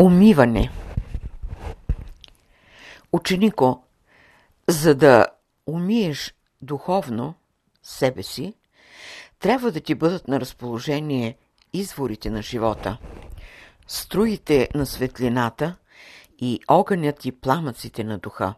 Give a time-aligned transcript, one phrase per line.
[0.00, 0.70] Умиване
[3.12, 3.82] Ученико,
[4.68, 5.26] за да
[5.66, 7.34] умиеш духовно
[7.82, 8.54] себе си,
[9.38, 11.36] трябва да ти бъдат на разположение
[11.72, 12.98] изворите на живота,
[13.86, 15.76] струите на светлината
[16.38, 18.54] и огънят и пламъците на духа.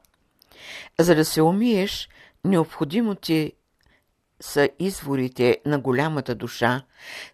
[1.01, 2.09] За да се умиеш,
[2.45, 3.53] необходимо ти
[4.41, 6.83] са изворите на голямата душа,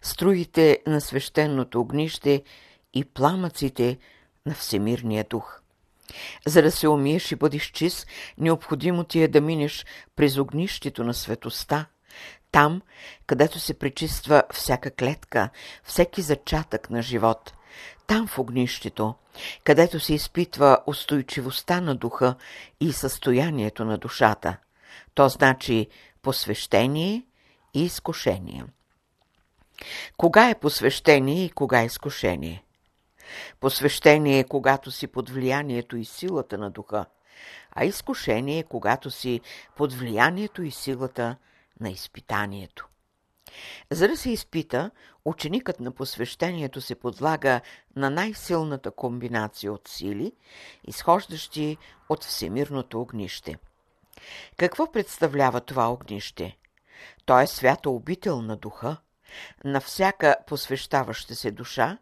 [0.01, 2.43] струите на свещеното огнище
[2.93, 3.97] и пламъците
[4.45, 5.61] на Всемирния дух.
[6.47, 8.07] За да се умиеш и бъдеш чист,
[8.37, 11.85] необходимо ти е да минеш през огнището на светоста,
[12.51, 12.81] там,
[13.25, 15.49] където се пречиства всяка клетка,
[15.83, 17.53] всеки зачатък на живот,
[18.07, 19.15] там в огнището,
[19.63, 22.35] където се изпитва устойчивостта на духа
[22.79, 24.57] и състоянието на душата.
[25.13, 25.87] То значи
[26.21, 27.23] посвещение
[27.73, 28.63] и изкушение.
[30.17, 32.63] Кога е посвещение и кога е изкушение?
[33.59, 37.05] Посвещение е когато си под влиянието и силата на духа,
[37.71, 39.41] а изкушение е когато си
[39.75, 41.35] под влиянието и силата
[41.79, 42.87] на изпитанието.
[43.91, 44.91] За да се изпита,
[45.25, 47.61] ученикът на посвещението се подлага
[47.95, 50.31] на най-силната комбинация от сили,
[50.87, 51.77] изхождащи
[52.09, 53.57] от всемирното огнище.
[54.57, 56.57] Какво представлява това огнище?
[57.25, 58.97] То е свято обител на духа,
[59.63, 61.97] на всяка посвещаваща се душа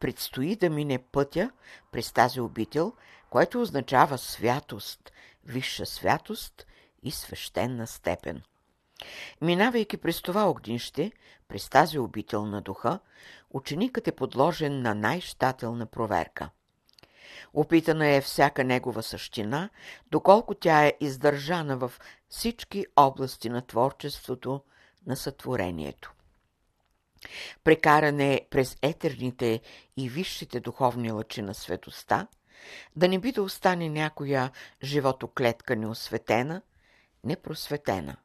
[0.00, 1.50] предстои да мине пътя
[1.92, 2.92] през тази обител,
[3.30, 5.12] което означава святост,
[5.44, 6.66] висша святост
[7.02, 8.42] и свещена степен.
[9.40, 11.12] Минавайки през това огнище,
[11.48, 12.98] през тази обител на духа,
[13.50, 16.50] ученикът е подложен на най-щателна проверка.
[17.54, 19.70] Опитана е всяка негова същина,
[20.10, 21.92] доколко тя е издържана в
[22.28, 24.60] всички области на творчеството,
[25.06, 26.12] на сътворението.
[27.64, 29.60] Прекаране през етерните
[29.96, 32.26] и висшите духовни лъчи на светоста,
[32.96, 34.50] да не би да остане някоя
[34.82, 36.62] животоклетка неосветена,
[37.24, 38.16] непросветена.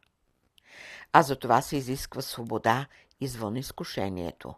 [1.14, 2.86] А за това се изисква свобода
[3.22, 4.56] извън изкушението.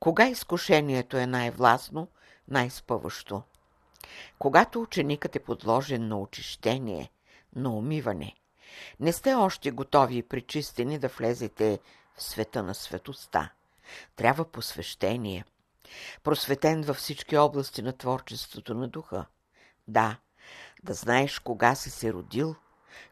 [0.00, 2.08] Кога изкушението е най-властно,
[2.48, 3.42] най-спъващо?
[4.38, 7.10] Когато ученикът е подложен на очищение,
[7.56, 8.34] на умиване,
[9.00, 11.78] не сте още готови и причистени да влезете
[12.18, 13.50] в света на светоста.
[14.16, 15.44] Трябва посвещение.
[16.22, 19.26] Просветен във всички области на творчеството на духа.
[19.88, 20.18] Да,
[20.82, 22.54] да знаеш кога си се родил,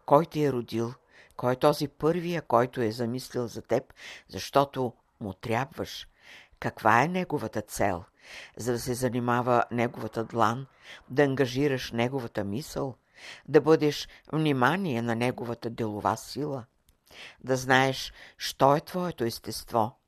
[0.06, 0.94] кой те е родил,
[1.36, 3.92] кой е този първия, който е замислил за теб,
[4.28, 6.08] защото му трябваш.
[6.60, 8.04] Каква е неговата цел?
[8.56, 10.66] За да се занимава неговата длан,
[11.10, 12.94] да ангажираш неговата мисъл,
[13.48, 16.64] да бъдеш внимание на неговата делова сила–
[17.44, 19.98] да знаеш, що е твоето естество,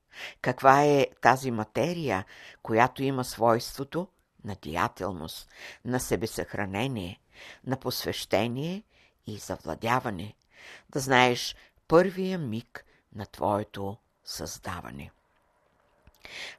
[0.42, 2.24] каква е тази материя,
[2.62, 4.08] която има свойството
[4.44, 5.48] на деятелност,
[5.84, 7.20] на себесъхранение,
[7.66, 8.82] на посвещение
[9.26, 10.34] и завладяване,
[10.90, 11.56] да знаеш
[11.88, 12.84] първия миг
[13.14, 15.10] на твоето създаване.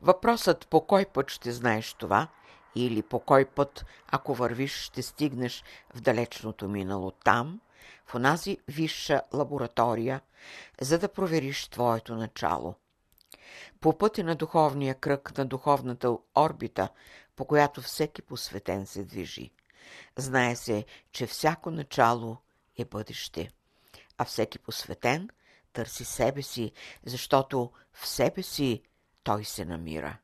[0.01, 2.27] Въпросът по кой път ще знаеш това
[2.75, 5.63] или по кой път, ако вървиш, ще стигнеш
[5.95, 7.59] в далечното минало там,
[8.09, 10.21] в онази висша лаборатория,
[10.81, 12.75] за да провериш твоето начало.
[13.79, 16.89] По пътя на духовния кръг, на духовната орбита,
[17.35, 19.51] по която всеки посветен се движи.
[20.17, 22.37] Знае се, че всяко начало
[22.77, 23.49] е бъдеще,
[24.17, 25.29] а всеки посветен
[25.73, 26.71] търси себе си,
[27.05, 28.83] защото в себе си
[29.23, 30.17] той се намира.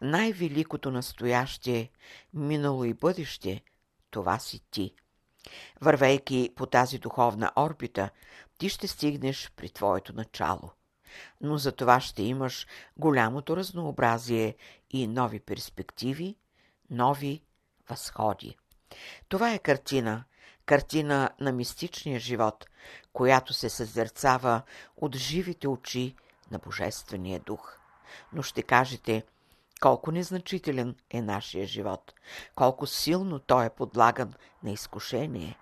[0.00, 1.90] Най-великото настояще,
[2.34, 3.62] минало и бъдеще,
[4.10, 4.94] това си ти.
[5.80, 8.10] Вървейки по тази духовна орбита,
[8.58, 10.70] ти ще стигнеш при твоето начало.
[11.40, 12.66] Но за това ще имаш
[12.96, 14.56] голямото разнообразие
[14.90, 16.36] и нови перспективи,
[16.90, 17.42] нови
[17.88, 18.56] възходи.
[19.28, 20.24] Това е картина,
[20.66, 22.66] картина на мистичния живот,
[23.12, 24.62] която се съзерцава
[24.96, 26.14] от живите очи
[26.50, 27.78] на Божествения дух.
[28.32, 29.24] Но ще кажете,
[29.82, 32.14] колко незначителен е нашия живот,
[32.54, 35.58] колко силно той е подлаган на изкушение.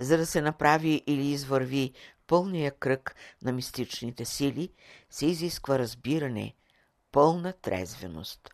[0.00, 1.92] За да се направи или извърви
[2.26, 4.72] пълния кръг на мистичните сили,
[5.10, 6.54] се изисква разбиране,
[7.12, 8.50] пълна трезвеност.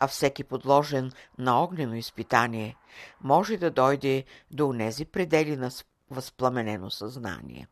[0.00, 2.76] А всеки подложен на огнено изпитание
[3.20, 5.70] може да дойде до унези предели на
[6.10, 7.68] възпламенено съзнание.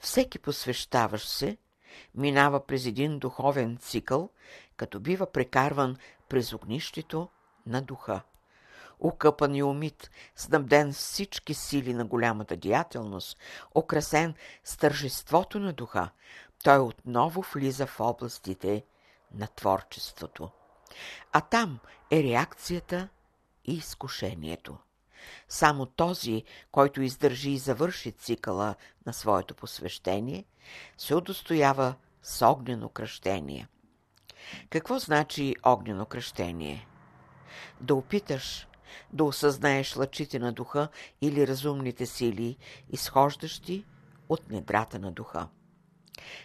[0.00, 1.56] Всеки посвещаващ се
[2.14, 4.30] минава през един духовен цикъл,
[4.76, 5.96] като бива прекарван
[6.28, 7.28] през огнището
[7.66, 8.20] на духа.
[9.00, 13.38] Укъпан и умит, снабден с всички сили на голямата деятелност,
[13.74, 14.34] украсен
[14.64, 16.10] с тържеството на духа,
[16.64, 18.84] той отново влиза в областите
[19.34, 20.50] на творчеството.
[21.32, 21.78] А там
[22.10, 23.08] е реакцията
[23.64, 24.78] и изкушението.
[25.48, 28.74] Само този, който издържи и завърши цикъла
[29.06, 30.44] на своето посвещение,
[30.98, 33.68] се удостоява с огнено кръщение.
[34.70, 36.86] Какво значи огнено кръщение?
[37.80, 38.68] Да опиташ
[39.12, 40.88] да осъзнаеш лъчите на духа
[41.20, 42.56] или разумните сили,
[42.90, 43.84] изхождащи
[44.28, 45.48] от недрата на духа.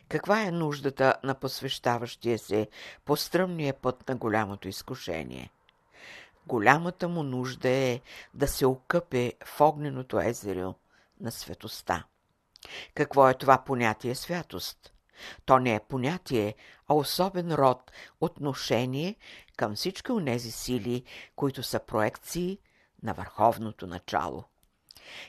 [0.09, 2.67] Каква е нуждата на посвещаващия се
[3.05, 5.51] по стръмния път на голямото изкушение?
[6.47, 8.01] Голямата му нужда е
[8.33, 10.75] да се окъпе в огненото езеро
[11.19, 12.03] на светоста.
[12.95, 14.90] Какво е това понятие святост?
[15.45, 16.55] То не е понятие,
[16.87, 17.91] а особен род
[18.21, 19.15] отношение
[19.57, 21.03] към всички онези сили,
[21.35, 22.59] които са проекции
[23.03, 24.43] на върховното начало.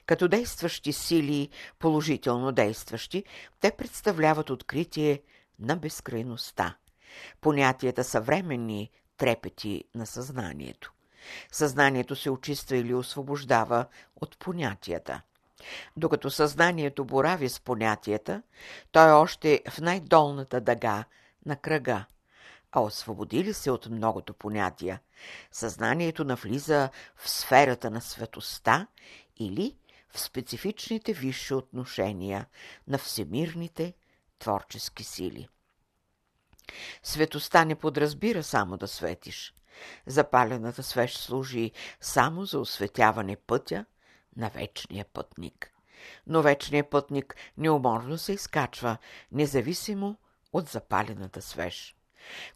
[0.07, 1.49] Като действащи сили,
[1.79, 3.25] положително действащи,
[3.61, 5.23] те представляват откритие
[5.59, 6.77] на безкрайността.
[7.41, 10.93] Понятията са временни трепети на съзнанието.
[11.53, 13.87] Съзнанието се очиства или освобождава
[14.17, 15.23] от понятията.
[15.97, 18.43] Докато съзнанието борави с понятията,
[18.93, 21.05] той е още в най-долната дъга
[21.47, 22.05] на кръга.
[22.73, 25.01] А освободи ли се от многото понятия,
[25.53, 28.87] съзнанието навлиза в сферата на светоста
[29.37, 29.77] или
[30.13, 32.47] в специфичните висши отношения
[32.89, 33.95] на всемирните
[34.39, 35.49] творчески сили.
[37.03, 39.55] Светоста не подразбира само да светиш.
[40.07, 43.85] Запалената свеж служи само за осветяване пътя
[44.37, 45.73] на вечния пътник.
[46.27, 48.97] Но вечният пътник неуморно се изкачва,
[49.33, 50.17] независимо
[50.53, 51.97] от запалената свеж.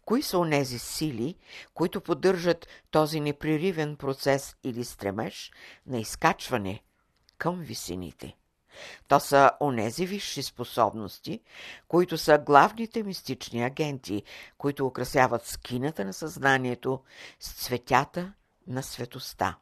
[0.05, 1.35] Кои са онези сили,
[1.73, 5.51] които поддържат този непреривен процес или стремеж
[5.85, 6.83] на изкачване
[7.37, 8.35] към висините?
[9.07, 11.41] То са онези висши способности,
[11.87, 14.23] които са главните мистични агенти,
[14.57, 17.03] които украсяват скината на съзнанието
[17.39, 18.33] с цветята
[18.67, 19.55] на светоста.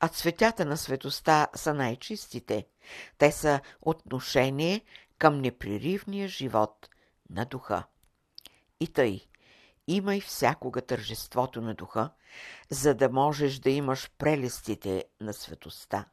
[0.00, 2.66] А цветята на светоста са най-чистите.
[3.18, 4.80] Те са отношение
[5.18, 6.88] към непреривния живот
[7.30, 7.84] на духа.
[8.80, 9.20] И тъй,
[9.86, 12.10] имай всякога тържеството на духа,
[12.70, 16.04] за да можеш да имаш прелестите на светоста.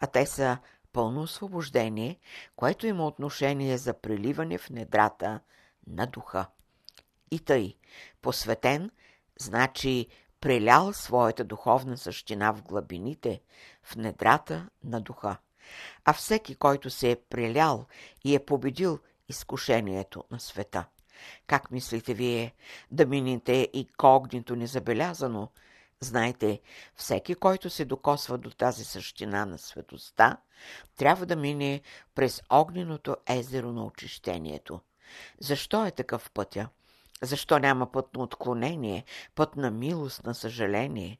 [0.00, 0.58] А те са
[0.92, 2.18] пълно освобождение,
[2.56, 5.40] което има отношение за преливане в недрата
[5.86, 6.46] на духа.
[7.30, 7.76] И тъй,
[8.22, 8.90] посветен,
[9.40, 10.06] значи
[10.42, 13.40] прелял своята духовна същина в глъбините,
[13.82, 15.36] в недрата на духа.
[16.04, 17.86] А всеки, който се е прелял
[18.24, 18.98] и е победил
[19.28, 20.84] изкушението на света.
[21.46, 22.54] Как мислите вие
[22.90, 25.48] да минете и когнито незабелязано,
[26.02, 26.60] Знайте,
[26.96, 30.36] всеки, който се докосва до тази същина на светоста,
[30.96, 31.80] трябва да мине
[32.14, 34.80] през огненото езеро на очищението.
[35.40, 36.68] Защо е такъв пътя?
[37.22, 39.04] Защо няма път на отклонение,
[39.34, 41.18] път на милост, на съжаление?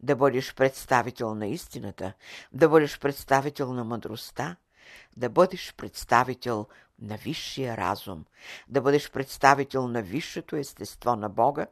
[0.00, 2.12] Да бъдеш представител на истината,
[2.52, 4.56] да бъдеш представител на мъдростта,
[5.16, 6.66] да бъдеш представител
[7.02, 8.24] на висшия разум,
[8.68, 11.66] да бъдеш представител на висшето естество на Бога,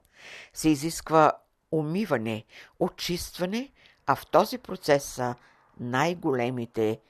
[0.53, 1.33] се изисква
[1.73, 2.45] умиване,
[2.81, 3.73] очистване,
[4.07, 5.35] а в този процес са
[5.81, 7.01] най-големите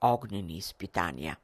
[0.00, 1.36] огнени изпитания.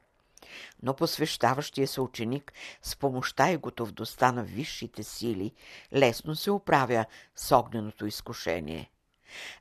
[0.82, 5.52] Но посвещаващия се ученик с помощта и готовността на висшите сили
[5.94, 7.04] лесно се оправя
[7.36, 8.90] с огненото изкушение.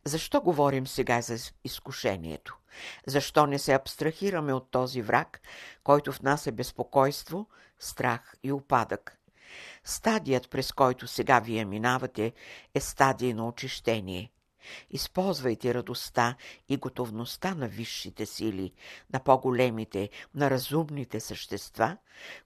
[0.05, 2.57] Защо говорим сега за изкушението?
[3.07, 5.41] Защо не се абстрахираме от този враг,
[5.83, 7.47] който в нас е безпокойство,
[7.79, 9.17] страх и опадък?
[9.83, 12.33] Стадият, през който сега вие минавате,
[12.73, 14.31] е стадия на очищение.
[14.91, 16.35] Използвайте радостта
[16.69, 18.73] и готовността на висшите сили,
[19.13, 21.97] на по-големите, на разумните същества,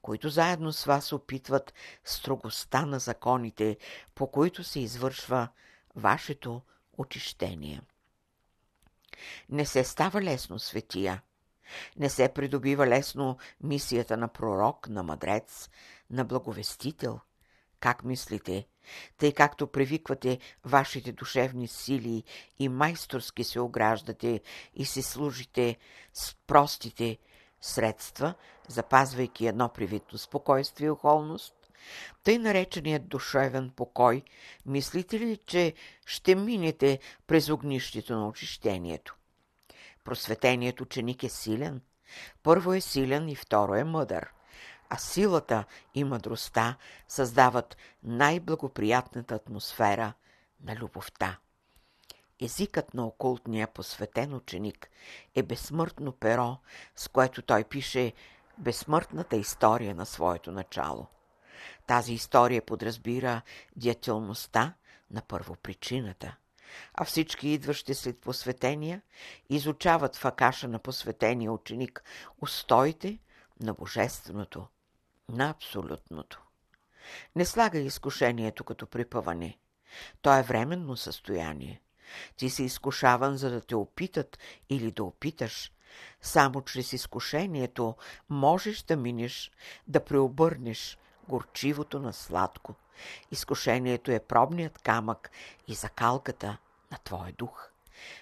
[0.02, 1.74] които заедно с вас опитват
[2.04, 3.78] строгостта на законите,
[4.16, 5.48] по които се извършва
[5.96, 6.62] вашето
[6.98, 7.82] очищение.
[9.50, 11.22] Не се става лесно светия.
[11.98, 15.70] Не се придобива лесно мисията на пророк, на мъдрец,
[16.10, 17.20] на благовестител.
[17.80, 18.68] Как мислите?
[19.18, 22.24] Тъй както привиквате вашите душевни сили
[22.60, 24.42] и майсторски се ограждате
[24.74, 25.78] и се служите
[26.14, 27.18] с простите
[27.62, 28.34] средства,
[28.68, 31.56] запазвайки едно привитно спокойствие и охолност,
[32.24, 34.24] тъй нареченият душевен покой,
[34.66, 35.74] мислите ли, че
[36.06, 39.16] ще минете през огнището на очищението?
[40.04, 41.82] Просветеният ученик е силен.
[42.44, 44.32] Първо е силен и второ е мъдър
[44.90, 46.78] а силата и мъдростта
[47.08, 50.14] създават най-благоприятната атмосфера
[50.64, 51.38] на любовта.
[52.42, 54.90] Езикът на окултния посветен ученик
[55.36, 56.58] е безсмъртно перо,
[56.96, 58.14] с което той пише
[58.58, 61.08] безсмъртната история на своето начало.
[61.88, 63.42] Тази история подразбира
[63.76, 64.74] диятелността
[65.12, 66.36] на първопричината,
[66.94, 69.02] а всички идващи след посветения
[69.50, 72.04] изучават в акаша на посветения ученик
[72.42, 73.20] устоите
[73.60, 74.68] на Божественото,
[75.30, 76.42] на Абсолютното.
[77.36, 79.58] Не слагай изкушението като припъване.
[80.22, 81.82] То е временно състояние.
[82.38, 85.72] Ти си изкушаван, за да те опитат или да опиташ.
[86.22, 87.96] Само чрез изкушението
[88.30, 89.52] можеш да минеш,
[89.88, 92.76] да преобърнеш горчивото на сладко.
[93.32, 95.32] Изкушението е пробният камък
[95.68, 96.58] и закалката
[96.92, 97.70] на твоя дух.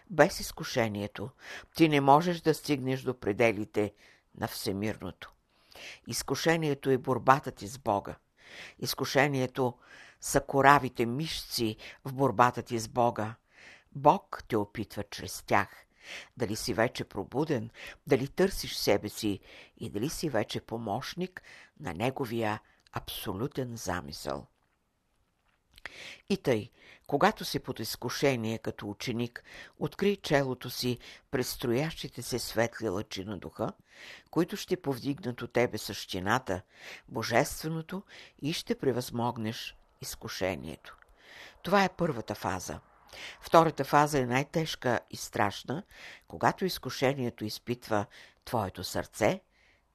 [0.09, 1.29] Без изкушението
[1.75, 3.93] ти не можеш да стигнеш до пределите
[4.39, 5.31] на всемирното.
[6.07, 8.15] Изкушението е борбата ти с Бога.
[8.79, 9.73] Изкушението
[10.21, 13.35] са коравите мишци в борбата ти с Бога.
[13.91, 15.85] Бог те опитва чрез тях.
[16.37, 17.69] Дали си вече пробуден,
[18.07, 19.39] дали търсиш себе си
[19.77, 21.41] и дали си вече помощник
[21.79, 22.59] на Неговия
[22.91, 24.47] абсолютен замисъл.
[26.29, 26.71] И тъй,
[27.07, 29.43] когато си под изкушение като ученик,
[29.79, 30.99] откри челото си
[31.31, 33.71] през строящите се светли лъчи на духа,
[34.31, 36.61] които ще повдигнат от тебе същината,
[37.07, 38.03] божественото
[38.41, 40.97] и ще превъзмогнеш изкушението.
[41.63, 42.79] Това е първата фаза.
[43.41, 45.83] Втората фаза е най-тежка и страшна,
[46.27, 48.05] когато изкушението изпитва
[48.45, 49.41] твоето сърце,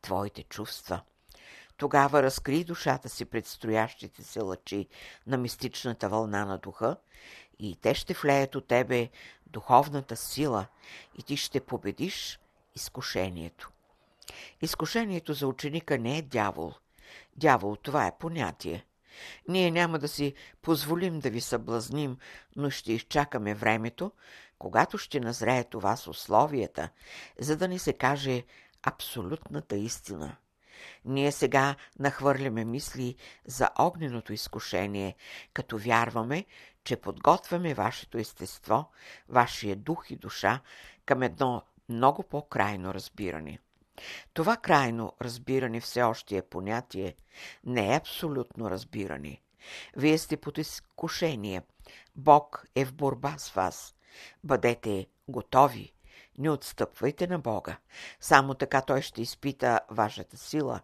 [0.02, 1.00] твоите чувства–
[1.82, 4.88] тогава разкри душата си пред стоящите се лъчи
[5.26, 6.96] на мистичната вълна на духа
[7.58, 9.10] и те ще влеят от тебе
[9.46, 10.66] духовната сила
[11.18, 12.40] и ти ще победиш
[12.74, 13.70] изкушението.
[14.60, 16.74] Изкушението за ученика не е дявол.
[17.36, 18.86] Дявол това е понятие.
[19.48, 22.16] Ние няма да си позволим да ви съблазним,
[22.56, 24.12] но ще изчакаме времето,
[24.58, 26.88] когато ще назреят у вас условията,
[27.38, 28.42] за да ни се каже
[28.82, 30.36] абсолютната истина.
[31.04, 35.16] Ние сега нахвърляме мисли за огненото изкушение,
[35.52, 36.44] като вярваме,
[36.84, 38.90] че подготвяме вашето естество,
[39.28, 40.60] вашия дух и душа
[41.06, 43.58] към едно много по-крайно разбиране.
[44.32, 47.14] Това крайно разбиране все още е понятие,
[47.64, 49.40] не е абсолютно разбиране.
[49.96, 51.62] Вие сте под изкушение.
[52.16, 53.94] Бог е в борба с вас.
[54.44, 55.92] Бъдете готови,
[56.38, 57.76] не отстъпвайте на Бога.
[58.20, 60.80] Само така Той ще изпита вашата сила.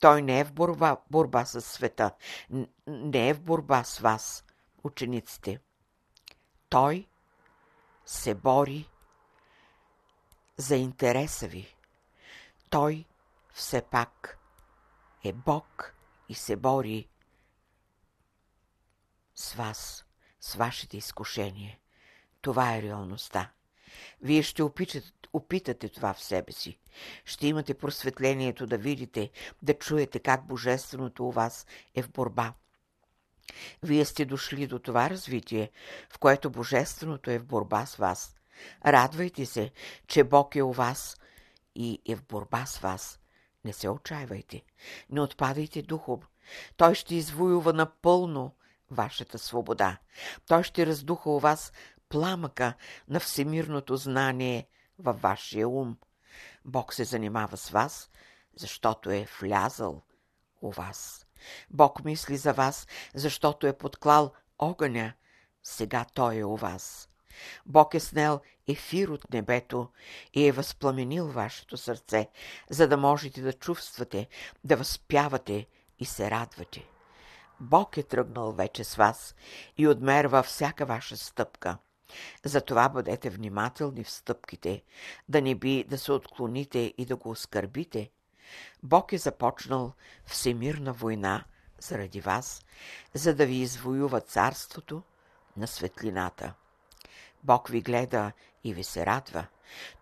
[0.00, 2.10] Той не е в борба, борба с света,
[2.86, 4.44] не е в борба с вас,
[4.84, 5.60] учениците.
[6.68, 7.08] Той
[8.06, 8.88] се бори
[10.56, 11.76] за интереса ви.
[12.70, 13.04] Той
[13.52, 14.38] все пак
[15.24, 15.94] е Бог
[16.28, 17.08] и се бори
[19.34, 20.04] с вас,
[20.40, 21.78] с вашите изкушения.
[22.40, 23.50] Това е реалността.
[24.22, 26.78] Вие ще опитате, опитате това в себе си.
[27.24, 29.30] Ще имате просветлението да видите,
[29.62, 32.54] да чуете как Божественото у вас е в борба.
[33.82, 35.70] Вие сте дошли до това развитие,
[36.10, 38.34] в което Божественото е в борба с вас.
[38.86, 39.70] Радвайте се,
[40.08, 41.16] че Бог е у вас
[41.74, 43.20] и е в борба с вас.
[43.64, 44.62] Не се отчаивайте.
[45.10, 46.20] Не отпадайте духом.
[46.76, 48.54] Той ще извоюва напълно
[48.90, 49.98] вашата свобода.
[50.46, 51.72] Той ще раздуха у вас
[52.12, 52.74] пламъка
[53.08, 54.66] на всемирното знание
[54.98, 55.96] във вашия ум.
[56.64, 58.10] Бог се занимава с вас,
[58.56, 60.02] защото е влязъл
[60.62, 61.26] у вас.
[61.70, 65.12] Бог мисли за вас, защото е подклал огъня.
[65.62, 67.08] Сега Той е у вас.
[67.66, 69.88] Бог е снел ефир от небето
[70.34, 72.28] и е възпламенил вашето сърце,
[72.70, 74.28] за да можете да чувствате,
[74.64, 75.66] да възпявате
[75.98, 76.88] и се радвате.
[77.60, 79.34] Бог е тръгнал вече с вас
[79.76, 81.78] и отмерва всяка ваша стъпка–
[82.44, 84.82] затова бъдете внимателни в стъпките,
[85.28, 88.10] да не би да се отклоните и да го оскърбите.
[88.82, 89.92] Бог е започнал
[90.26, 91.44] всемирна война
[91.80, 92.64] заради вас,
[93.14, 95.02] за да ви извоюва царството
[95.56, 96.54] на светлината.
[97.44, 98.32] Бог ви гледа
[98.64, 99.46] и ви се радва.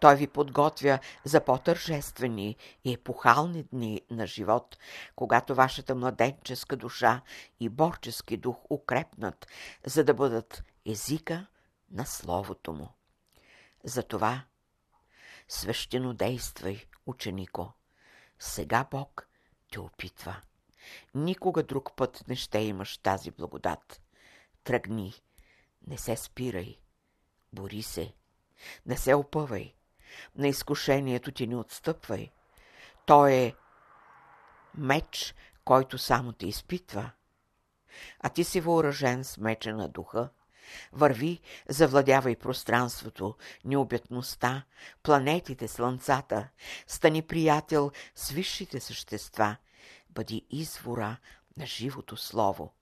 [0.00, 4.76] Той ви подготвя за по-тържествени и епохални дни на живот,
[5.17, 7.21] когато вашата младенческа душа
[7.61, 9.47] и борчески дух укрепнат,
[9.87, 11.47] за да бъдат езика
[11.90, 12.88] на Словото му.
[13.85, 14.44] Затова
[15.49, 17.73] свещено действай, ученико.
[18.38, 19.28] Сега Бог
[19.73, 20.42] те опитва.
[21.14, 24.02] Никога друг път не ще имаш тази благодат.
[24.64, 25.14] Тръгни,
[25.87, 26.78] не се спирай,
[27.52, 28.14] бори се,
[28.87, 29.75] не се опъвай,
[30.35, 32.30] на изкушението ти не отстъпвай.
[33.06, 33.54] Той е
[34.75, 37.11] меч, който само те изпитва.
[38.20, 40.28] А ти си въоръжен с меча на духа,
[40.93, 44.65] Върви, завладявай пространството, необятността,
[45.03, 46.49] планетите, слънцата.
[46.87, 49.57] Стани приятел с висшите същества.
[50.11, 51.17] Бъди извора
[51.57, 52.73] на живото слово.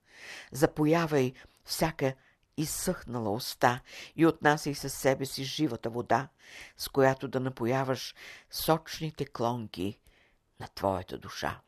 [0.52, 1.32] Запоявай
[1.64, 2.14] всяка
[2.56, 3.80] изсъхнала уста
[4.16, 6.28] и отнасяй със себе си живата вода,
[6.76, 8.14] с която да напояваш
[8.50, 9.98] сочните клонки
[10.60, 11.60] на твоята душа.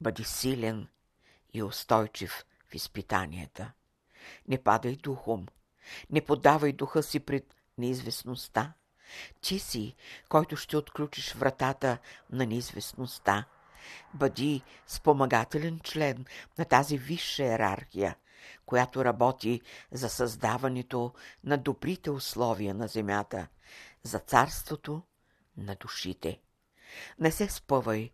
[0.00, 0.88] Бъди силен
[1.52, 3.72] и устойчив в изпитанията.
[4.48, 5.46] Не падай духом,
[6.10, 8.72] не подавай духа си пред неизвестността.
[9.40, 9.94] Ти си,
[10.28, 11.98] който ще отключиш вратата
[12.30, 13.44] на неизвестността.
[14.14, 16.24] Бъди спомагателен член
[16.58, 18.16] на тази висша иерархия,
[18.66, 19.60] която работи
[19.92, 21.14] за създаването
[21.44, 23.48] на добрите условия на земята,
[24.02, 25.02] за царството
[25.56, 26.40] на душите.
[27.18, 28.10] Не се спъвай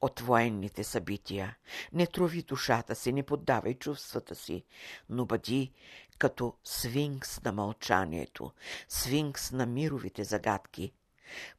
[0.00, 1.56] от военните събития,
[1.92, 4.64] не трови душата си, не поддавай чувствата си,
[5.08, 5.72] но бъди
[6.18, 8.52] като свинкс на мълчанието,
[8.88, 10.92] свинкс на мировите загадки.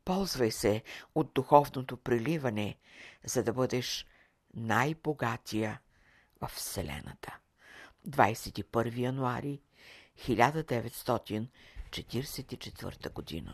[0.06, 0.84] Ползвай се
[1.16, 2.78] от духовното приливане,
[3.26, 4.06] за да бъдеш
[4.54, 5.82] най-богатия
[6.42, 7.38] в Вселената.
[8.08, 9.62] 21 януари
[10.20, 13.50] 1944 година